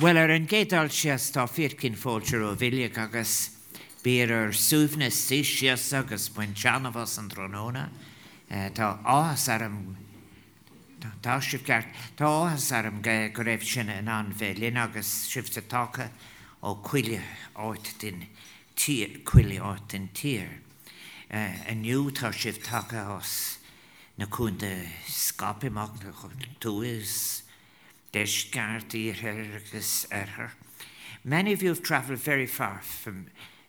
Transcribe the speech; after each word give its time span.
Well 0.00 0.18
ar 0.18 0.30
an 0.34 0.48
gédal 0.50 0.88
sias 0.90 1.28
tá 1.30 1.44
fircin 1.46 1.94
fóiltir 1.94 2.42
ó 2.42 2.56
bhiile 2.58 2.90
agus 2.98 3.50
bíar 4.02 4.32
ar 4.34 4.50
suúhna 4.50 5.06
sí 5.06 5.44
sias 5.46 5.92
agus 5.94 6.26
buin 6.34 6.50
teanamhas 6.50 7.14
an 7.18 7.28
tróna 7.30 7.90
Tá 8.50 8.98
áhas 9.06 9.46
arm 9.48 9.94
tá 11.22 11.38
sib 11.40 11.62
ceart 11.62 11.86
Tá 12.18 12.26
áhas 12.26 12.72
arm 12.74 13.02
go 13.02 13.28
go 13.30 13.44
raibh 13.44 13.62
sinna 13.62 13.94
in 14.02 14.08
an 14.08 14.34
bhelín 14.34 14.82
agus 14.82 15.06
sibta 15.30 15.62
tácha 15.62 16.10
ó 16.60 16.74
chuile 16.82 17.22
áit 17.54 17.94
den 18.00 18.26
chuile 19.22 19.62
áit 19.62 19.88
den 19.88 20.08
tír. 20.12 20.58
Aniu 21.30 22.10
tá 22.10 22.32
sibh 22.34 22.58
take 22.58 22.98
os 22.98 23.58
na 24.18 24.26
chun 24.26 24.58
de 24.58 24.90
scapiach 25.06 26.02
na 26.02 26.10
chu 26.10 26.30
túis, 26.58 27.43
deis 28.14 28.44
gartíí 28.50 29.10
agus. 29.10 30.06
Many 31.24 31.52
of 31.52 31.62
you 31.62 31.70
have 31.70 31.82
traveled 31.82 32.20
very 32.20 32.46
far 32.46 32.80
from 32.80 33.26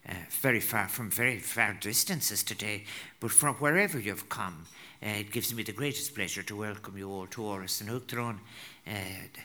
uh, 0.08 0.14
very 0.30 0.60
far 0.60 0.88
from 0.88 1.10
very 1.10 1.40
far 1.40 1.74
distances 1.74 2.44
today, 2.44 2.84
but 3.20 3.32
from 3.32 3.56
wherever 3.56 4.00
you've 4.00 4.30
come, 4.30 4.66
uh, 5.02 5.08
it 5.08 5.32
gives 5.32 5.56
me 5.56 5.64
the 5.64 5.72
greatest 5.72 6.14
pleasure 6.14 6.44
to 6.44 6.56
welcome 6.56 6.96
you 6.96 7.10
all 7.10 7.26
to 7.26 7.42
Áras 7.42 7.82
an 7.82 7.88
Uachtaráin. 7.88 8.38
Uh, 8.86 9.42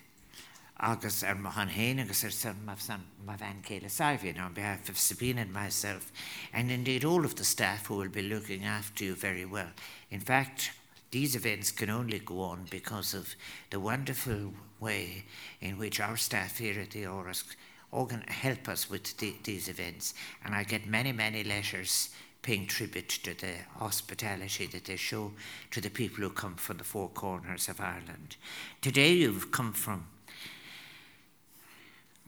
agus 0.82 1.22
ar 1.22 1.34
mohan 1.34 1.68
hain 1.68 1.98
agus 1.98 2.24
ar 2.24 2.30
san 2.30 2.56
ma 2.66 2.74
van 2.74 3.62
Kayla 3.62 3.90
Savian 3.90 4.38
on 4.38 4.52
behalf 4.52 4.88
of 4.90 4.98
Sabine 4.98 5.38
and 5.38 5.52
myself, 5.52 6.12
and 6.52 6.70
indeed 6.70 7.06
all 7.06 7.24
of 7.24 7.36
the 7.36 7.44
staff 7.44 7.86
who 7.86 7.96
will 7.96 8.08
be 8.08 8.22
looking 8.22 8.64
after 8.64 9.04
you 9.04 9.14
very 9.14 9.46
well. 9.46 9.70
In 10.10 10.20
fact, 10.20 10.72
these 11.10 11.34
events 11.34 11.70
can 11.70 11.90
only 11.90 12.20
go 12.20 12.40
on 12.40 12.66
because 12.70 13.14
of 13.14 13.34
the 13.70 13.80
wonderful 13.80 14.52
way 14.78 15.24
in 15.60 15.76
which 15.78 16.00
our 16.00 16.16
staff 16.16 16.58
here 16.58 16.80
at 16.80 16.90
the 16.90 17.06
Oris 17.06 17.44
organ 17.92 18.22
help 18.28 18.68
us 18.68 18.88
with 18.88 19.16
the, 19.18 19.34
these 19.42 19.68
events. 19.68 20.14
And 20.44 20.54
I 20.54 20.62
get 20.62 20.86
many, 20.86 21.12
many 21.12 21.42
letters 21.42 22.10
paying 22.42 22.66
tribute 22.66 23.08
to 23.08 23.34
the 23.34 23.54
hospitality 23.76 24.66
that 24.66 24.84
they 24.84 24.96
show 24.96 25.32
to 25.70 25.80
the 25.80 25.90
people 25.90 26.22
who 26.24 26.30
come 26.30 26.54
from 26.54 26.78
the 26.78 26.84
four 26.84 27.08
corners 27.08 27.68
of 27.68 27.80
Ireland. 27.80 28.36
Today 28.80 29.12
you've 29.12 29.50
come 29.50 29.72
from 29.72 30.06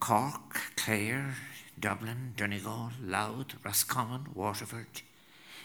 Cork, 0.00 0.60
Clare, 0.76 1.36
Dublin, 1.78 2.34
Donegal, 2.36 2.90
Louth, 3.02 3.54
Roscommon, 3.64 4.26
Waterford. 4.34 5.02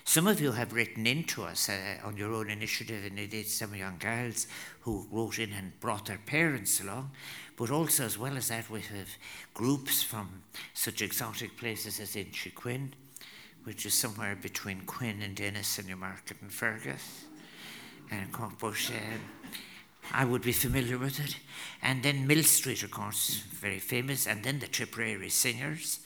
Some 0.08 0.26
of 0.26 0.40
you 0.40 0.54
have 0.54 0.72
written 0.72 1.06
in 1.06 1.26
to 1.26 1.44
us 1.44 1.68
uh, 1.68 1.98
on 2.02 2.16
your 2.16 2.32
own 2.32 2.50
initiative, 2.50 3.04
and 3.04 3.20
indeed 3.20 3.46
some 3.46 3.76
young 3.76 3.98
girls 3.98 4.48
who 4.80 5.06
wrote 5.12 5.38
in 5.38 5.52
and 5.52 5.78
brought 5.82 6.06
their 6.06 6.22
parents 6.26 6.80
along. 6.80 7.12
But 7.58 7.72
also, 7.72 8.06
as 8.06 8.18
well 8.18 8.38
as 8.38 8.48
that, 8.48 8.70
we 8.70 8.80
have 8.80 9.10
groups 9.54 10.02
from 10.02 10.44
such 10.74 11.02
exotic 11.02 11.58
places 11.58 12.00
as 12.00 12.16
Inchiquin, 12.16 12.92
which 13.66 13.86
is 13.86 13.94
somewhere 13.94 14.38
between 14.42 14.86
Quin 14.86 15.22
and 15.22 15.36
Dennis 15.36 15.78
and 15.78 15.90
Newmarket 15.90 16.38
and 16.42 16.54
Fergus. 16.54 17.26
And 18.10 18.32
but 18.32 18.64
um, 18.64 19.20
I 20.14 20.24
would 20.24 20.42
be 20.42 20.54
familiar 20.54 20.98
with 20.98 21.20
it. 21.20 21.36
And 21.82 22.02
then 22.02 22.26
Millstreet, 22.26 22.82
of 22.82 22.92
course, 22.92 23.44
very 23.50 23.80
famous. 23.80 24.26
And 24.26 24.42
then 24.42 24.60
the 24.60 24.68
Tipperary 24.68 25.28
Singers. 25.28 26.00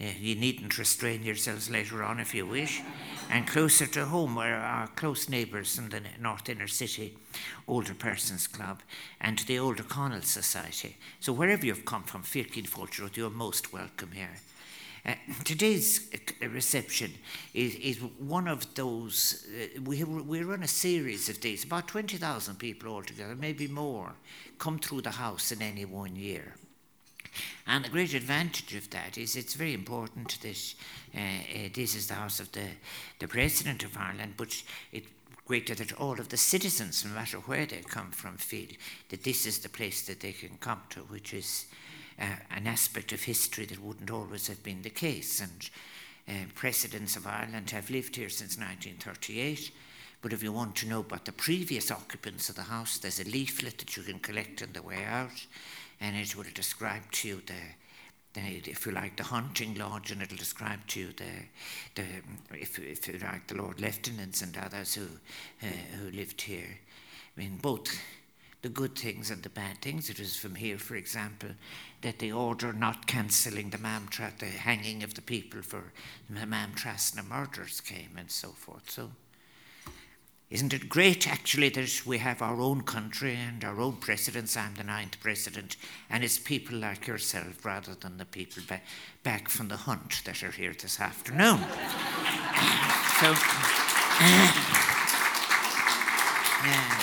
Uh, 0.00 0.06
you 0.20 0.36
needn't 0.36 0.78
restrain 0.78 1.24
yourselves 1.24 1.68
later 1.68 2.04
on 2.04 2.20
if 2.20 2.32
you 2.32 2.46
wish. 2.46 2.82
And 3.30 3.46
closer 3.46 3.86
to 3.86 4.06
home 4.06 4.36
were 4.36 4.54
our 4.54 4.86
close 4.88 5.28
neighbours 5.28 5.76
in 5.76 5.88
the 5.88 6.00
North 6.20 6.48
Inner 6.48 6.68
City 6.68 7.16
Older 7.66 7.94
Persons 7.94 8.46
Club 8.46 8.80
and 9.20 9.38
the 9.40 9.58
Older 9.58 9.82
Connell 9.82 10.22
Society. 10.22 10.96
So 11.18 11.32
wherever 11.32 11.66
you've 11.66 11.84
come 11.84 12.04
from, 12.04 12.22
Firkin 12.22 12.64
Fulcher, 12.64 13.10
you're 13.12 13.28
most 13.28 13.72
welcome 13.72 14.12
here. 14.12 14.36
Uh, 15.04 15.14
today's 15.44 16.10
reception 16.42 17.12
is, 17.54 17.74
is 17.76 17.98
one 18.18 18.46
of 18.46 18.74
those, 18.74 19.46
uh, 19.48 19.80
we, 19.82 19.96
have, 19.96 20.08
we 20.08 20.42
run 20.42 20.62
a 20.62 20.68
series 20.68 21.28
of 21.28 21.40
these, 21.40 21.64
about 21.64 21.88
20,000 21.88 22.56
people 22.56 22.92
altogether, 22.92 23.34
maybe 23.34 23.66
more, 23.66 24.12
come 24.58 24.78
through 24.78 25.00
the 25.00 25.10
house 25.10 25.50
in 25.50 25.62
any 25.62 25.84
one 25.84 26.14
year. 26.14 26.54
And 27.66 27.84
the 27.84 27.90
great 27.90 28.14
advantage 28.14 28.74
of 28.74 28.90
that 28.90 29.18
is 29.18 29.36
it's 29.36 29.54
very 29.54 29.74
important 29.74 30.40
that 30.40 30.74
uh, 31.14 31.18
uh, 31.20 31.68
this 31.74 31.94
is 31.94 32.06
the 32.06 32.14
house 32.14 32.40
of 32.40 32.50
the, 32.52 32.66
the 33.18 33.28
President 33.28 33.84
of 33.84 33.96
Ireland, 33.96 34.34
but 34.36 34.62
it's 34.92 35.08
greater 35.46 35.74
that 35.74 35.92
all 35.94 36.20
of 36.20 36.28
the 36.28 36.36
citizens, 36.36 37.04
no 37.04 37.10
matter 37.12 37.38
where 37.38 37.66
they 37.66 37.80
come 37.80 38.10
from, 38.10 38.36
feel 38.36 38.68
that 39.08 39.24
this 39.24 39.46
is 39.46 39.58
the 39.58 39.68
place 39.68 40.02
that 40.02 40.20
they 40.20 40.32
can 40.32 40.58
come 40.60 40.82
to, 40.90 41.00
which 41.00 41.32
is 41.32 41.66
uh, 42.20 42.24
an 42.50 42.66
aspect 42.66 43.12
of 43.12 43.22
history 43.22 43.64
that 43.64 43.82
wouldn't 43.82 44.10
always 44.10 44.46
have 44.48 44.62
been 44.62 44.82
the 44.82 44.90
case. 44.90 45.40
And 45.40 45.70
uh, 46.28 46.32
presidents 46.54 47.16
of 47.16 47.26
Ireland 47.26 47.70
have 47.70 47.90
lived 47.90 48.16
here 48.16 48.28
since 48.28 48.58
1938. 48.58 49.70
But 50.20 50.32
if 50.32 50.42
you 50.42 50.52
want 50.52 50.76
to 50.76 50.88
know 50.88 51.00
about 51.00 51.24
the 51.24 51.32
previous 51.32 51.90
occupants 51.90 52.48
of 52.48 52.56
the 52.56 52.62
house, 52.62 52.98
there's 52.98 53.20
a 53.20 53.24
leaflet 53.24 53.78
that 53.78 53.96
you 53.96 54.02
can 54.02 54.18
collect 54.18 54.62
on 54.62 54.72
the 54.72 54.82
way 54.82 55.04
out 55.04 55.46
and 56.00 56.16
it 56.16 56.36
will 56.36 56.44
describe 56.54 57.10
to 57.12 57.28
you 57.28 57.42
the, 57.46 58.40
the 58.40 58.70
if 58.70 58.86
you 58.86 58.92
like, 58.92 59.16
the 59.16 59.24
hunting 59.24 59.74
lodge, 59.74 60.10
and 60.10 60.22
it'll 60.22 60.36
describe 60.36 60.86
to 60.88 61.00
you 61.00 61.08
the, 61.16 61.24
the 61.94 62.04
if, 62.52 62.78
if 62.78 63.08
you 63.08 63.18
like, 63.18 63.46
the 63.46 63.56
Lord 63.56 63.80
Lieutenants 63.80 64.42
and 64.42 64.56
others 64.56 64.94
who, 64.94 65.06
uh, 65.62 65.66
who 65.98 66.10
lived 66.10 66.40
here. 66.42 66.78
I 67.36 67.40
mean, 67.40 67.58
both 67.60 68.00
the 68.62 68.68
good 68.68 68.96
things 68.96 69.30
and 69.30 69.42
the 69.42 69.48
bad 69.48 69.80
things. 69.80 70.10
It 70.10 70.18
was 70.18 70.36
from 70.36 70.56
here, 70.56 70.78
for 70.78 70.96
example, 70.96 71.50
that 72.02 72.18
the 72.18 72.32
order 72.32 72.72
not 72.72 73.06
cancelling 73.06 73.70
the 73.70 73.78
Mamtra, 73.78 74.36
the 74.38 74.46
hanging 74.46 75.02
of 75.02 75.14
the 75.14 75.22
people 75.22 75.62
for 75.62 75.92
the 76.28 76.40
Maamtrasna 76.40 77.26
murders 77.26 77.80
came 77.80 78.16
and 78.16 78.30
so 78.30 78.48
forth. 78.48 78.90
So 78.90 79.10
isn't 80.50 80.72
it 80.72 80.88
great, 80.88 81.28
actually, 81.28 81.68
that 81.68 82.06
we 82.06 82.18
have 82.18 82.40
our 82.40 82.60
own 82.60 82.80
country 82.80 83.36
and 83.36 83.62
our 83.64 83.80
own 83.80 83.96
presidents? 83.96 84.56
I'm 84.56 84.74
the 84.76 84.84
ninth 84.84 85.20
president, 85.20 85.76
and 86.08 86.24
it's 86.24 86.38
people 86.38 86.78
like 86.78 87.06
yourself 87.06 87.66
rather 87.66 87.94
than 87.94 88.16
the 88.16 88.24
people 88.24 88.62
ba- 88.66 88.80
back 89.22 89.50
from 89.50 89.68
the 89.68 89.76
hunt 89.76 90.22
that 90.24 90.42
are 90.42 90.50
here 90.50 90.72
this 90.72 91.00
afternoon. 91.00 91.58
so, 93.20 93.34
uh, 96.60 96.97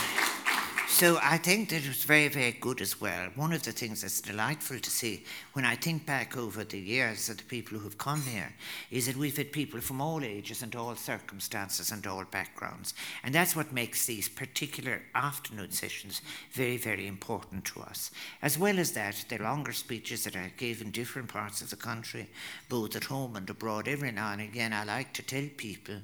so 0.96 1.20
I 1.22 1.38
think 1.38 1.68
that 1.70 1.84
it 1.84 1.90
was 1.90 2.06
very, 2.06 2.30
very 2.30 2.54
good 2.54 2.80
as 2.80 3.02
well. 3.02 3.28
One 3.36 3.52
of 3.52 3.64
the 3.64 3.74
things 3.74 4.02
that's 4.02 4.22
delightful 4.22 4.80
to 4.80 4.90
see 4.90 5.26
when 5.52 5.66
I 5.66 5.76
think 5.76 6.06
back 6.06 6.38
over 6.38 6.64
the 6.64 6.80
years 6.80 7.28
of 7.28 7.36
the 7.36 7.44
people 7.44 7.78
who've 7.78 7.98
come 7.98 8.22
here 8.22 8.54
is 8.90 9.08
that 9.08 9.18
we've 9.18 9.36
had 9.36 9.52
people 9.52 9.82
from 9.82 10.00
all 10.00 10.24
ages 10.24 10.64
and 10.64 10.74
all 10.74 10.96
circumstances 10.96 11.92
and 11.92 12.08
all 12.08 12.24
backgrounds. 12.24 12.94
And 13.26 13.36
that's 13.36 13.58
what 13.58 13.74
makes 13.74 14.06
these 14.06 14.30
particular 14.30 15.02
afternoon 15.14 15.72
sessions 15.72 16.22
very, 16.54 16.78
very 16.78 17.08
important 17.08 17.66
to 17.66 17.82
us. 17.82 18.12
As 18.42 18.58
well 18.58 18.80
as 18.80 18.94
that, 18.94 19.26
the 19.28 19.40
longer 19.40 19.74
speeches 19.74 20.24
that 20.24 20.38
I 20.38 20.54
gave 20.56 20.82
in 20.82 20.92
different 20.92 21.28
parts 21.28 21.62
of 21.62 21.72
the 21.72 21.76
country, 21.76 22.30
both 22.70 22.96
at 22.96 23.04
home 23.04 23.36
and 23.36 23.50
abroad, 23.50 23.90
every 23.90 24.14
now 24.14 24.32
and 24.32 24.42
again, 24.42 24.72
I 24.72 24.86
like 24.86 25.12
to 25.16 25.24
tell 25.24 25.50
people 25.58 25.96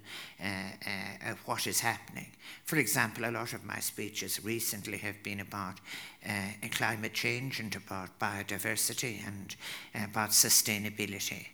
uh, 0.43 0.47
uh, 0.85 1.33
what 1.45 1.65
is 1.65 1.79
happening. 1.79 2.27
For 2.65 2.75
example, 2.75 3.23
a 3.23 3.31
lot 3.31 3.53
of 3.53 3.63
my 3.63 3.79
speeches 3.79 4.43
recently 4.43 4.80
have 4.97 5.23
been 5.23 5.39
about 5.39 5.79
uh, 6.27 6.67
climate 6.71 7.13
change 7.13 7.59
and 7.59 7.75
about 7.75 8.19
biodiversity 8.19 9.25
and 9.25 9.55
uh, 9.95 10.05
about 10.05 10.29
sustainability. 10.29 11.47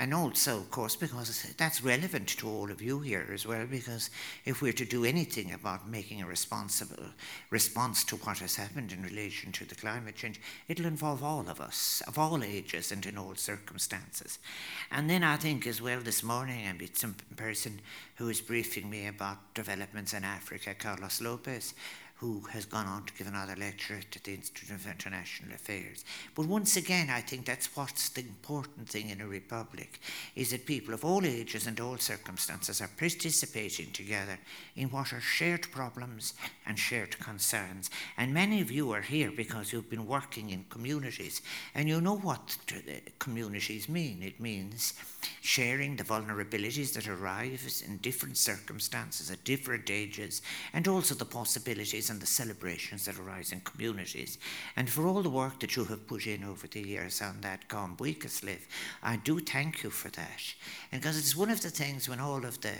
And 0.00 0.14
also, 0.14 0.58
of 0.58 0.70
course, 0.70 0.94
because 0.94 1.42
that's 1.56 1.82
relevant 1.82 2.28
to 2.28 2.48
all 2.48 2.70
of 2.70 2.80
you 2.80 3.00
here 3.00 3.28
as 3.34 3.44
well, 3.44 3.66
because 3.66 4.10
if 4.44 4.62
we're 4.62 4.72
to 4.74 4.84
do 4.84 5.04
anything 5.04 5.52
about 5.52 5.88
making 5.88 6.22
a 6.22 6.26
responsible 6.26 7.02
response 7.50 8.04
to 8.04 8.16
what 8.16 8.38
has 8.38 8.54
happened 8.54 8.92
in 8.92 9.02
relation 9.02 9.50
to 9.50 9.64
the 9.64 9.74
climate 9.74 10.14
change, 10.14 10.40
it'll 10.68 10.86
involve 10.86 11.24
all 11.24 11.48
of 11.48 11.60
us, 11.60 12.00
of 12.06 12.16
all 12.16 12.44
ages 12.44 12.92
and 12.92 13.04
in 13.06 13.18
all 13.18 13.34
circumstances. 13.34 14.38
And 14.92 15.10
then 15.10 15.24
I 15.24 15.36
think 15.36 15.66
as 15.66 15.82
well 15.82 16.00
this 16.00 16.22
morning 16.22 16.68
I 16.68 16.72
met 16.74 16.96
some 16.96 17.16
person 17.34 17.80
who 18.14 18.26
was 18.26 18.40
briefing 18.40 18.88
me 18.88 19.08
about 19.08 19.52
developments 19.54 20.14
in 20.14 20.22
Africa, 20.22 20.74
Carlos 20.78 21.20
Lopes, 21.20 21.74
who 22.18 22.40
has 22.50 22.64
gone 22.64 22.86
on 22.86 23.04
to 23.04 23.14
give 23.14 23.28
another 23.28 23.54
lecture 23.54 23.94
at 23.94 24.22
the 24.24 24.34
Institute 24.34 24.70
of 24.70 24.86
International 24.86 25.54
Affairs. 25.54 26.04
But 26.34 26.46
once 26.46 26.76
again, 26.76 27.10
I 27.10 27.20
think 27.20 27.46
that's 27.46 27.76
what's 27.76 28.08
the 28.08 28.22
important 28.22 28.88
thing 28.88 29.10
in 29.10 29.20
a 29.20 29.26
republic, 29.28 30.00
is 30.34 30.50
that 30.50 30.66
people 30.66 30.94
of 30.94 31.04
all 31.04 31.24
ages 31.24 31.68
and 31.68 31.78
all 31.78 31.96
circumstances 31.98 32.80
are 32.80 32.90
participating 32.98 33.92
together 33.92 34.36
in 34.74 34.88
what 34.88 35.12
are 35.12 35.20
shared 35.20 35.70
problems 35.70 36.34
and 36.66 36.76
shared 36.76 37.16
concerns. 37.20 37.88
And 38.16 38.34
many 38.34 38.60
of 38.60 38.72
you 38.72 38.90
are 38.90 39.02
here 39.02 39.30
because 39.30 39.72
you've 39.72 39.90
been 39.90 40.06
working 40.06 40.50
in 40.50 40.64
communities, 40.70 41.40
and 41.72 41.88
you 41.88 42.00
know 42.00 42.16
what 42.16 42.56
uh, 42.72 42.80
communities 43.20 43.88
mean. 43.88 44.24
It 44.24 44.40
means 44.40 44.94
sharing 45.40 45.94
the 45.94 46.04
vulnerabilities 46.04 46.94
that 46.94 47.06
arise 47.06 47.84
in 47.86 47.98
different 47.98 48.36
circumstances 48.36 49.30
at 49.30 49.44
different 49.44 49.88
ages, 49.88 50.42
and 50.72 50.88
also 50.88 51.14
the 51.14 51.24
possibilities 51.24 52.07
and 52.10 52.20
the 52.20 52.26
celebrations 52.26 53.04
that 53.04 53.18
arise 53.18 53.52
in 53.52 53.60
communities. 53.60 54.38
And 54.76 54.88
for 54.88 55.06
all 55.06 55.22
the 55.22 55.30
work 55.30 55.60
that 55.60 55.76
you 55.76 55.84
have 55.84 56.06
put 56.06 56.26
in 56.26 56.44
over 56.44 56.66
the 56.66 56.80
years 56.80 57.20
on 57.22 57.40
that 57.42 57.68
Gom 57.68 57.96
Live, 57.98 58.66
I 59.02 59.16
do 59.16 59.40
thank 59.40 59.82
you 59.82 59.90
for 59.90 60.10
that. 60.10 60.54
And 60.92 61.00
because 61.00 61.18
it's 61.18 61.36
one 61.36 61.50
of 61.50 61.62
the 61.62 61.70
things 61.70 62.08
when 62.08 62.20
all 62.20 62.44
of 62.44 62.60
the 62.60 62.74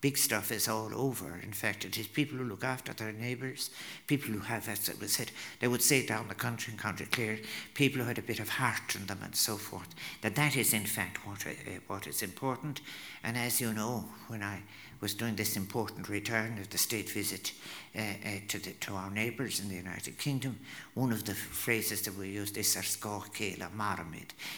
big 0.00 0.18
stuff 0.18 0.52
is 0.52 0.68
all 0.68 0.90
over. 0.94 1.40
In 1.42 1.52
fact, 1.52 1.84
it 1.84 1.98
is 1.98 2.06
people 2.06 2.38
who 2.38 2.44
look 2.44 2.64
after 2.64 2.92
their 2.92 3.12
neighbours, 3.12 3.70
people 4.06 4.32
who 4.32 4.40
have, 4.40 4.68
as 4.68 4.88
it 4.88 5.00
was 5.00 5.14
said, 5.14 5.30
they 5.60 5.68
would 5.68 5.82
say 5.82 6.06
down 6.06 6.28
the 6.28 6.34
country 6.34 6.70
and 6.70 6.80
country 6.80 7.06
clear, 7.06 7.40
people 7.74 8.02
who 8.02 8.06
had 8.06 8.18
a 8.18 8.22
bit 8.22 8.38
of 8.38 8.48
heart 8.48 8.94
in 8.94 9.06
them 9.06 9.20
and 9.24 9.34
so 9.34 9.56
forth. 9.56 9.88
That 10.20 10.36
that 10.36 10.56
is 10.56 10.72
in 10.72 10.84
fact 10.84 11.26
what, 11.26 11.46
uh, 11.46 11.50
what 11.86 12.06
is 12.06 12.22
important. 12.22 12.82
And 13.24 13.36
as 13.36 13.60
you 13.60 13.72
know, 13.72 14.04
when 14.28 14.42
I 14.42 14.62
was 15.00 15.14
doing 15.14 15.36
this 15.36 15.56
important 15.56 16.08
return 16.08 16.58
of 16.58 16.70
the 16.70 16.78
state 16.78 17.10
visit 17.10 17.52
uh, 17.96 18.00
uh, 18.00 18.28
to, 18.48 18.58
the, 18.58 18.70
to, 18.72 18.92
our 18.92 19.10
neighbours 19.10 19.60
in 19.60 19.68
the 19.68 19.74
United 19.74 20.18
Kingdom, 20.18 20.58
one 20.94 21.12
of 21.12 21.24
the 21.24 21.34
phrases 21.34 22.02
that 22.02 22.16
we 22.16 22.28
used 22.28 22.56
is 22.56 22.74
Sarskokela. 22.74 23.68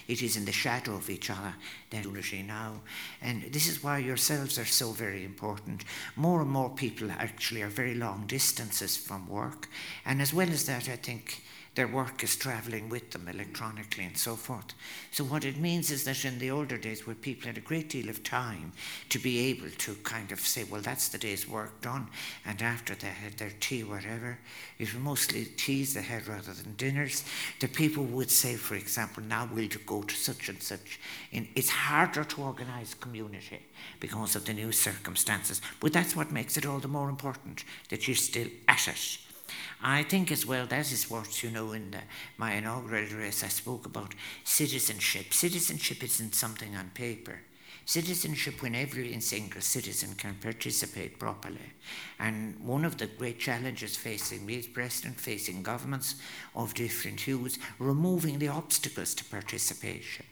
It 0.09 0.23
is 0.23 0.37
in 0.37 0.45
the 0.45 0.53
shadow 0.53 0.95
of 0.95 1.11
each 1.11 1.31
other 1.31 1.55
than 1.91 2.05
unity 2.05 2.43
now. 2.43 2.81
And 3.23 3.43
this 3.53 3.69
is 3.69 3.83
why 3.83 3.99
yourselves 3.99 4.59
are 4.59 4.65
so 4.65 4.93
very 4.93 5.25
important. 5.25 5.85
More 6.17 6.41
and 6.41 6.51
more 6.51 6.71
people 6.71 7.11
actually 7.11 7.63
are 7.63 7.69
very 7.69 7.95
long 7.95 8.25
distances 8.27 8.97
from 8.97 9.29
work. 9.29 9.69
And 10.05 10.21
as 10.23 10.33
well 10.33 10.51
as 10.51 10.67
that, 10.67 10.89
I 10.89 10.97
think 10.97 11.43
their 11.79 11.87
work 11.87 12.25
is 12.25 12.35
travelling 12.35 12.89
with 12.89 13.13
them 13.13 13.29
electronically 13.29 14.03
and 14.03 14.19
so 14.19 14.35
forth. 14.35 14.75
So, 15.13 15.23
what 15.23 15.45
it 15.45 15.59
means 15.59 15.93
is 15.93 16.03
that 16.03 16.25
in 16.25 16.41
the 16.41 16.51
older 16.51 16.77
days, 16.77 17.07
where 17.07 17.15
people 17.15 17.47
had 17.47 17.57
a 17.57 17.61
great 17.61 17.89
deal 17.89 18.09
of 18.09 18.25
time 18.25 18.73
to 19.11 19.19
be 19.21 19.39
able 19.51 19.71
to 19.71 19.95
kind 20.03 20.33
of 20.33 20.41
say, 20.41 20.65
well, 20.65 20.81
that's 20.81 21.07
the 21.07 21.19
day's 21.19 21.49
work 21.49 21.81
done, 21.81 22.09
and 22.45 22.61
after 22.63 22.97
they 22.97 23.07
had 23.07 23.35
their 23.35 23.53
tea, 23.61 23.85
whatever, 23.85 24.41
it 24.81 24.93
was 24.93 25.01
mostly 25.01 25.45
teas 25.45 25.95
they 25.95 26.03
had 26.03 26.27
rather 26.27 26.53
than 26.53 26.75
dinners. 26.75 27.23
The 27.61 27.69
people 27.69 28.03
would 28.07 28.33
say, 28.33 28.57
for 28.57 28.75
example, 28.75 29.23
now 29.23 29.49
we'll 29.55 29.69
go 29.87 30.03
to 30.03 30.15
such 30.17 30.49
and 30.49 30.61
such. 30.61 30.99
And 31.33 31.47
it's 31.55 31.71
harder 31.71 32.25
to 32.25 32.43
organise 32.43 32.95
community 32.95 33.61
because 34.01 34.35
of 34.35 34.47
the 34.47 34.53
new 34.53 34.73
circumstances, 34.73 35.63
but 35.79 35.93
that's 35.93 36.17
what 36.17 36.33
makes 36.33 36.57
it 36.57 36.67
all 36.67 36.81
the 36.81 36.89
more 36.89 37.09
important 37.09 37.63
that 37.91 38.09
you're 38.09 38.17
still 38.17 38.49
at 38.67 38.89
it 38.89 39.19
I 39.83 40.03
think 40.03 40.31
as 40.31 40.47
well 40.47 40.67
that 40.67 40.93
is 40.93 41.11
what, 41.11 41.43
you 41.43 41.51
know, 41.51 41.73
in 41.73 41.91
the, 41.91 42.01
my 42.37 42.55
inaugural 42.55 43.05
address 43.05 43.43
I 43.43 43.49
spoke 43.49 43.87
about 43.87 44.15
citizenship. 44.45 45.33
Citizenship 45.33 46.03
isn't 46.03 46.35
something 46.35 46.77
on 46.77 46.91
paper. 46.95 47.41
Citizenship 47.85 48.61
when 48.61 48.75
every 48.75 49.19
single 49.21 49.63
citizen 49.63 50.15
can 50.15 50.35
participate 50.35 51.19
properly. 51.19 51.73
And 52.19 52.61
one 52.61 52.85
of 52.85 52.99
the 52.99 53.07
great 53.07 53.39
challenges 53.39 53.97
facing 53.97 54.45
me 54.45 54.57
is 54.57 54.67
president, 54.67 55.19
facing 55.19 55.63
governments 55.63 56.17
of 56.55 56.75
different 56.75 57.21
hues, 57.21 57.59
removing 57.79 58.39
the 58.39 58.49
obstacles 58.49 59.15
to 59.15 59.25
participation. 59.25 60.27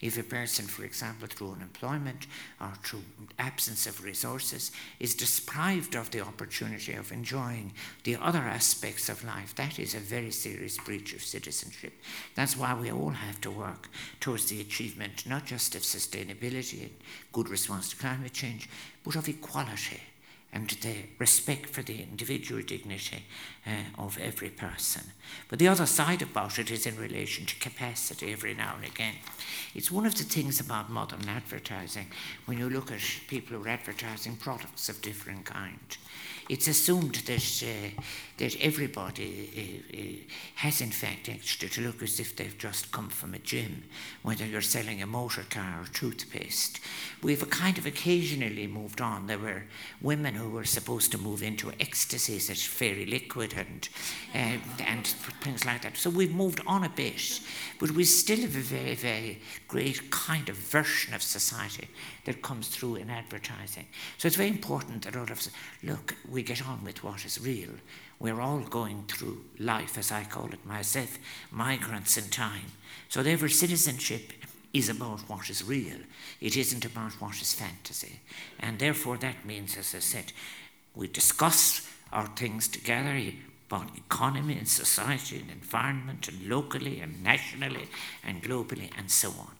If 0.00 0.16
a 0.18 0.22
person, 0.22 0.66
for 0.66 0.84
example, 0.84 1.28
through 1.28 1.52
unemployment 1.52 2.26
or 2.60 2.72
through 2.82 3.02
absence 3.38 3.86
of 3.86 4.02
resources, 4.02 4.72
is 4.98 5.14
deprived 5.14 5.94
of 5.94 6.10
the 6.10 6.20
opportunity 6.20 6.94
of 6.94 7.12
enjoying 7.12 7.72
the 8.04 8.16
other 8.16 8.38
aspects 8.38 9.08
of 9.08 9.24
life, 9.24 9.54
that 9.56 9.78
is 9.78 9.94
a 9.94 9.98
very 9.98 10.30
serious 10.30 10.78
breach 10.78 11.12
of 11.14 11.22
citizenship. 11.22 11.92
That's 12.34 12.56
why 12.56 12.74
we 12.74 12.90
all 12.90 13.10
have 13.10 13.40
to 13.42 13.50
work 13.50 13.88
towards 14.20 14.46
the 14.46 14.60
achievement 14.60 15.26
not 15.26 15.44
just 15.44 15.74
of 15.74 15.82
sustainability 15.82 16.82
and 16.82 16.94
good 17.32 17.48
response 17.48 17.90
to 17.90 17.96
climate 17.96 18.32
change, 18.32 18.68
but 19.04 19.16
of 19.16 19.28
equality 19.28 20.00
and 20.52 20.68
the 20.82 20.96
respect 21.18 21.70
for 21.70 21.82
the 21.82 22.02
individual 22.02 22.62
dignity 22.62 23.24
uh, 23.66 23.70
of 23.98 24.18
every 24.18 24.50
person. 24.50 25.02
But 25.48 25.58
the 25.58 25.68
other 25.68 25.86
side 25.86 26.22
about 26.22 26.58
it 26.58 26.70
is 26.70 26.86
in 26.86 26.96
relation 26.96 27.46
to 27.46 27.58
capacity 27.58 28.32
every 28.32 28.54
now 28.54 28.74
and 28.76 28.84
again. 28.84 29.14
It's 29.74 29.90
one 29.90 30.06
of 30.06 30.16
the 30.16 30.24
things 30.24 30.60
about 30.60 30.90
modern 30.90 31.28
advertising 31.28 32.06
when 32.46 32.58
you 32.58 32.70
look 32.70 32.90
at 32.90 33.00
people 33.28 33.56
who 33.56 33.64
are 33.64 33.68
advertising 33.68 34.36
products 34.36 34.88
of 34.88 35.02
different 35.02 35.44
kind 35.44 35.96
it's 36.50 36.66
assumed 36.66 37.14
that, 37.14 37.62
uh, 37.62 38.02
that 38.38 38.56
everybody 38.60 39.78
uh, 39.94 39.96
uh, 39.96 40.34
has, 40.56 40.80
in 40.80 40.90
fact, 40.90 41.28
actually 41.28 41.68
to 41.68 41.80
look 41.80 42.02
as 42.02 42.18
if 42.18 42.34
they've 42.34 42.58
just 42.58 42.90
come 42.90 43.08
from 43.08 43.34
a 43.34 43.38
gym, 43.38 43.84
whether 44.22 44.44
you're 44.44 44.60
selling 44.60 45.00
a 45.00 45.06
motor 45.06 45.44
car 45.48 45.82
or 45.82 45.86
toothpaste. 45.92 46.80
We've 47.22 47.48
kind 47.50 47.78
of 47.78 47.86
occasionally 47.86 48.66
moved 48.66 49.00
on. 49.00 49.28
There 49.28 49.38
were 49.38 49.62
women 50.02 50.34
who 50.34 50.50
were 50.50 50.64
supposed 50.64 51.12
to 51.12 51.18
move 51.18 51.44
into 51.44 51.70
ecstasy, 51.78 52.40
such 52.40 52.66
fairy 52.66 53.06
liquid 53.06 53.49
and, 53.56 53.88
uh, 54.34 54.82
and 54.84 55.06
things 55.42 55.64
like 55.64 55.82
that. 55.82 55.96
So 55.96 56.10
we've 56.10 56.34
moved 56.34 56.60
on 56.66 56.84
a 56.84 56.88
bit, 56.88 57.40
but 57.78 57.90
we 57.92 58.04
still 58.04 58.40
have 58.40 58.56
a 58.56 58.60
very, 58.60 58.94
very 58.94 59.38
great 59.68 60.10
kind 60.10 60.48
of 60.48 60.56
version 60.56 61.14
of 61.14 61.22
society 61.22 61.88
that 62.24 62.42
comes 62.42 62.68
through 62.68 62.96
in 62.96 63.10
advertising. 63.10 63.86
So 64.18 64.26
it's 64.26 64.36
very 64.36 64.48
important 64.48 65.04
that 65.04 65.16
all 65.16 65.24
of 65.24 65.30
us 65.30 65.50
look, 65.82 66.14
we 66.30 66.42
get 66.42 66.66
on 66.66 66.84
with 66.84 67.02
what 67.02 67.24
is 67.24 67.40
real. 67.40 67.70
We're 68.18 68.40
all 68.40 68.60
going 68.60 69.04
through 69.08 69.44
life, 69.58 69.96
as 69.96 70.12
I 70.12 70.24
call 70.24 70.48
it 70.52 70.64
myself, 70.66 71.18
migrants 71.50 72.16
in 72.16 72.28
time. 72.28 72.72
So 73.08 73.22
therefore, 73.22 73.48
citizenship 73.48 74.32
is 74.72 74.88
about 74.88 75.20
what 75.28 75.50
is 75.50 75.64
real. 75.64 75.96
It 76.40 76.56
isn't 76.56 76.84
about 76.84 77.12
what 77.20 77.40
is 77.40 77.54
fantasy. 77.54 78.20
And 78.60 78.78
therefore, 78.78 79.16
that 79.18 79.44
means, 79.44 79.76
as 79.76 79.94
I 79.94 79.98
said, 79.98 80.32
we 80.94 81.08
discuss 81.08 81.89
our 82.12 82.26
things 82.26 82.68
together 82.68 83.20
about 83.68 83.96
economy 83.96 84.58
and 84.58 84.68
society 84.68 85.38
and 85.38 85.50
environment 85.50 86.28
and 86.28 86.48
locally 86.48 87.00
and 87.00 87.22
nationally 87.22 87.86
and 88.24 88.42
globally 88.42 88.90
and 88.98 89.10
so 89.10 89.30
on. 89.30 89.52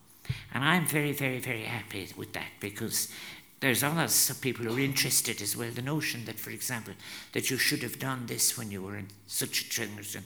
And 0.53 0.65
I'm 0.65 0.87
very, 0.87 1.13
very, 1.13 1.39
very 1.39 1.63
happy 1.63 2.09
with 2.17 2.33
that 2.33 2.51
because 2.61 3.13
there's 3.61 3.83
others 3.83 4.33
people 4.41 4.65
who 4.65 4.77
are 4.77 4.81
interested 4.81 5.43
as 5.43 5.57
well. 5.57 5.71
The 5.71 5.83
notion 5.83 6.25
that, 6.25 6.41
for 6.41 6.51
example, 6.51 6.95
that 7.33 7.51
you 7.51 7.59
should 7.59 7.83
have 7.83 7.99
done 7.99 8.27
this 8.27 8.57
when 8.57 8.71
you 8.71 8.83
were 8.83 8.97
in 8.97 9.09
such 9.27 9.63
a 9.63 9.71
generation. 9.71 10.25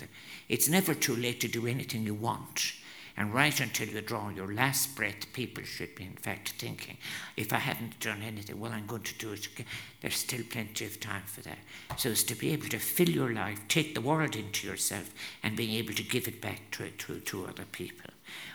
It's 0.49 0.69
never 0.69 0.95
too 0.95 1.17
late 1.17 1.41
to 1.41 1.49
do 1.49 1.67
anything 1.67 2.05
you 2.05 2.15
want. 2.15 2.75
And 3.17 3.33
right 3.33 3.59
until 3.61 3.89
you 3.89 4.01
draw 4.01 4.29
your 4.31 4.53
last 4.53 4.97
breath, 4.97 5.33
people 5.33 5.63
should 5.63 5.95
be, 5.95 6.03
in 6.03 6.17
fact, 6.17 6.55
thinking, 6.59 6.97
if 7.37 7.53
I 7.53 7.59
haven't 7.59 8.01
done 8.01 8.23
anything, 8.23 8.59
well, 8.59 8.73
I'm 8.73 8.87
going 8.87 9.03
to 9.03 9.19
do 9.19 9.33
it 9.33 9.47
again. 9.47 9.67
There's 10.01 10.17
still 10.17 10.43
plenty 10.51 10.85
of 10.85 10.99
time 10.99 11.23
for 11.27 11.41
that. 11.43 11.59
So 11.97 12.11
as 12.11 12.25
to 12.25 12.35
be 12.35 12.53
able 12.53 12.69
to 12.69 12.79
fill 12.81 13.09
your 13.09 13.33
life, 13.33 13.61
take 13.69 13.95
the 13.95 14.01
world 14.01 14.35
into 14.35 14.67
yourself, 14.67 15.15
and 15.45 15.57
being 15.57 15.77
able 15.77 15.95
to 15.95 16.03
give 16.03 16.27
it 16.27 16.41
back 16.41 16.73
to, 16.73 16.91
to, 16.91 17.21
to 17.21 17.47
other 17.47 17.67
people. 17.71 18.11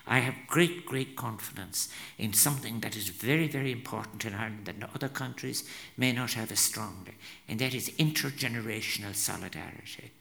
I 0.05 0.19
have 0.19 0.35
great, 0.47 0.85
great 0.85 1.15
confidence 1.15 1.87
in 2.17 2.33
something 2.33 2.81
that 2.81 2.97
is 2.97 3.09
very, 3.09 3.47
very 3.47 3.71
important 3.71 4.25
in 4.25 4.33
Ireland 4.33 4.65
that 4.65 4.89
other 4.93 5.09
countries 5.09 5.63
may 5.95 6.11
not 6.11 6.33
have 6.33 6.51
as 6.51 6.59
strongly, 6.59 7.13
and 7.47 7.59
that 7.59 7.73
is 7.73 7.91
intergenerational 7.91 9.15
solidarity. 9.15 10.11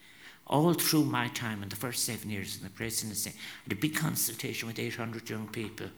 All 0.48 0.72
through 0.72 1.04
my 1.04 1.28
time 1.28 1.62
in 1.62 1.68
the 1.68 1.76
first 1.76 2.04
seven 2.04 2.30
years 2.30 2.56
in 2.56 2.64
the 2.64 2.70
presidency, 2.70 3.30
I 3.30 3.34
had 3.64 3.72
a 3.72 3.80
big 3.80 3.94
consultation 3.94 4.66
with 4.66 4.78
800 4.78 5.28
young 5.28 5.48
people. 5.48 5.88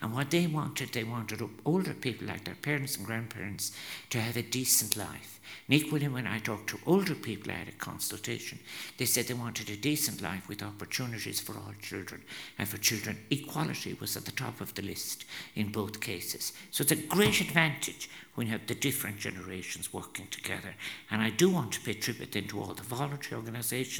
And 0.00 0.14
what 0.14 0.30
they 0.30 0.46
wanted, 0.46 0.92
they 0.92 1.02
wanted 1.02 1.42
older 1.64 1.94
people 1.94 2.28
like 2.28 2.44
their 2.44 2.54
parents 2.54 2.96
and 2.96 3.06
grandparents 3.06 3.72
to 4.10 4.20
have 4.20 4.36
a 4.36 4.42
decent 4.42 4.96
life. 4.96 5.40
And 5.68 5.80
equally, 5.80 6.08
when 6.08 6.26
I 6.26 6.38
talked 6.38 6.68
to 6.70 6.78
older 6.86 7.14
people, 7.14 7.50
I 7.50 7.56
had 7.56 7.68
a 7.68 7.72
consultation. 7.72 8.58
They 8.98 9.06
said 9.06 9.26
they 9.26 9.34
wanted 9.34 9.70
a 9.70 9.76
decent 9.76 10.22
life 10.22 10.48
with 10.48 10.62
opportunities 10.62 11.40
for 11.40 11.54
all 11.54 11.72
children. 11.80 12.22
And 12.58 12.68
for 12.68 12.78
children, 12.78 13.18
equality 13.30 13.96
was 14.00 14.16
at 14.16 14.24
the 14.24 14.32
top 14.32 14.60
of 14.60 14.74
the 14.74 14.82
list 14.82 15.24
in 15.54 15.72
both 15.72 16.00
cases. 16.00 16.52
So 16.70 16.82
it's 16.82 16.92
a 16.92 16.96
great 16.96 17.40
advantage 17.40 18.08
when 18.34 18.46
you 18.46 18.52
have 18.52 18.66
the 18.66 18.74
different 18.74 19.18
generations 19.18 19.92
working 19.92 20.26
together. 20.28 20.74
And 21.10 21.22
I 21.22 21.30
do 21.30 21.48
want 21.48 21.72
to 21.72 21.80
pay 21.80 21.94
tribute 21.94 22.32
then 22.32 22.48
to 22.48 22.60
all 22.60 22.74
the 22.74 22.82
voluntary 22.82 23.36
organisations, 23.36 23.95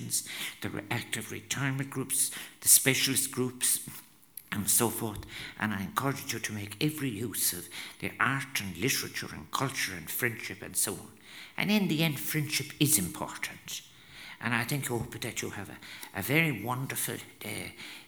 the 0.61 0.83
active 0.91 1.33
retirement 1.33 1.91
groups, 1.91 2.31
the 2.61 2.69
specialist 2.69 3.31
groups, 3.31 3.81
and 4.53 4.69
so 4.71 4.89
forth. 4.89 5.21
And 5.59 5.75
I 5.75 5.83
encourage 5.83 6.33
you 6.33 6.39
to 6.39 6.53
make 6.53 6.77
every 6.81 7.11
use 7.11 7.53
of 7.53 7.69
the 8.01 8.13
art 8.19 8.61
and 8.61 8.77
literature 8.77 9.29
and 9.33 9.51
culture 9.51 9.93
and 9.97 10.09
friendship 10.09 10.63
and 10.63 10.77
so 10.77 10.93
on. 10.93 11.09
And 11.57 11.71
in 11.71 11.89
the 11.89 12.03
end, 12.03 12.19
friendship 12.19 12.69
is 12.81 12.99
important. 12.99 13.83
And 14.41 14.55
I 14.55 14.65
think 14.65 14.85
I 14.85 14.89
hope 14.89 15.19
that 15.21 15.43
you 15.43 15.51
have 15.51 15.71
a, 15.71 16.19
a 16.19 16.23
very 16.23 16.63
wonderful 16.63 17.15
uh, 17.15 17.49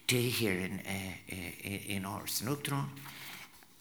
day 0.07 0.29
here 0.29 0.53
in, 0.53 0.81
uh, 0.85 1.33
uh, 1.33 1.69
in 1.87 2.05
Orson 2.05 2.47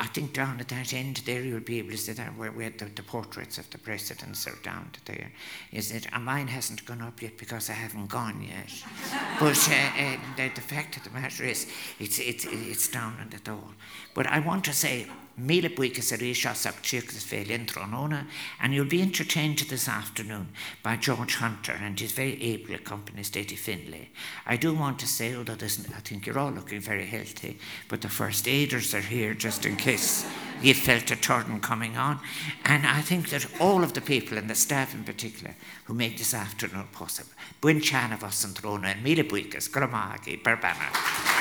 I 0.01 0.07
think 0.07 0.33
down 0.33 0.61
at 0.61 0.69
that 0.69 0.95
end 0.95 1.23
there 1.27 1.43
you'll 1.43 1.59
be 1.59 1.81
able 1.81 1.91
to 1.91 1.97
see 1.97 2.13
that 2.13 2.37
where, 2.37 2.53
where 2.53 2.71
the, 2.71 2.85
the, 2.85 3.03
portraits 3.03 3.59
of 3.59 3.69
the 3.71 3.79
presidents 3.79 4.47
are 4.47 4.57
down 4.63 4.91
there. 5.07 5.33
Is 5.73 5.91
it? 5.91 6.07
And 6.13 6.25
mine 6.25 6.47
hasn't 6.47 6.85
gone 6.85 7.03
up 7.03 7.21
yet 7.21 7.37
because 7.37 7.69
I 7.69 7.73
haven't 7.73 8.09
gone 8.09 8.41
yet. 8.41 8.85
but 9.41 9.69
uh, 9.69 9.75
uh, 9.75 10.17
the, 10.37 10.51
the, 10.55 10.61
fact 10.61 10.97
of 10.99 11.03
the 11.03 11.11
matter 11.11 11.45
is, 11.45 11.67
it's, 11.99 12.21
it's, 12.21 12.45
it's 12.45 12.89
down 12.89 13.17
on 13.21 13.29
the 13.31 13.39
door. 13.39 13.65
But 14.15 14.29
I 14.29 14.39
want 14.39 14.65
to 14.67 14.73
say 14.73 15.07
Mila 15.39 15.69
Buikas 15.69 16.13
Arisha 16.13 16.51
Sakchirkas 16.51 17.67
Tronona, 17.67 18.27
and 18.61 18.75
you'll 18.75 18.85
be 18.85 19.01
entertained 19.01 19.59
this 19.59 19.89
afternoon 19.89 20.49
by 20.83 20.97
George 20.97 21.37
Hunter 21.37 21.73
and 21.81 21.99
his 21.99 22.13
very 22.13 22.43
able 22.43 22.75
accompanist 22.75 23.37
Eddie 23.37 23.55
Finlay. 23.55 24.11
I 24.47 24.57
do 24.57 24.75
want 24.75 24.99
to 24.99 25.07
say, 25.07 25.35
although 25.35 25.55
I 25.55 26.01
think 26.01 26.27
you're 26.27 26.39
all 26.39 26.51
looking 26.51 26.81
very 26.81 27.07
healthy, 27.07 27.59
but 27.89 28.01
the 28.01 28.09
first 28.09 28.49
aiders 28.49 28.95
are 28.95 29.01
here 29.01 29.33
just 29.35 29.65
in 29.65 29.77
case 29.77 30.27
you 30.61 30.75
felt 30.75 31.11
a 31.11 31.17
turn 31.17 31.61
coming 31.61 31.97
on. 31.97 32.19
And 32.65 32.87
I 32.87 33.01
think 33.01 33.31
that 33.31 33.47
all 33.61 33.85
of 33.85 33.93
the 33.93 34.01
people 34.01 34.39
and 34.39 34.51
the 34.51 34.55
staff 34.55 34.95
in 34.95 35.05
particular 35.05 35.55
who 35.85 35.95
make 35.95 36.19
this 36.19 36.35
afternoon 36.35 36.89
possible. 36.93 37.31
Buin 37.61 37.81
Chanavas 37.81 38.45
and 38.45 38.85
and 38.85 39.03
Mila 39.05 39.25
Buikas, 39.25 39.69
Gramagi, 39.71 40.43
Berbana. 40.43 41.38